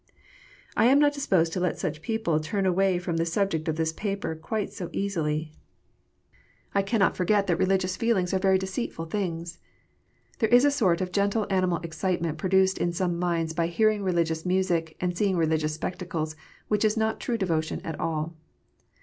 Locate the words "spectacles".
15.75-16.35